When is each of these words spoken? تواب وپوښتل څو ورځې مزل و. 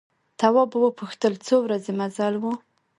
تواب 0.39 0.71
وپوښتل 0.79 1.33
څو 1.47 1.55
ورځې 1.65 1.91
مزل 1.99 2.33
و. 2.41 2.43